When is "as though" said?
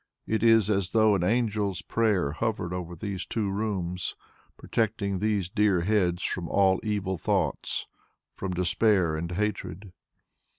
0.67-1.13